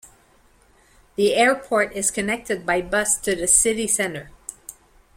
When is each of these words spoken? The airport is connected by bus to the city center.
The 1.15 1.35
airport 1.35 1.93
is 1.93 2.09
connected 2.09 2.65
by 2.65 2.81
bus 2.81 3.19
to 3.19 3.35
the 3.35 3.45
city 3.47 3.85
center. 3.85 4.31